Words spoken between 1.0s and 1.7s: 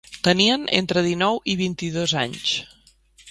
dinou i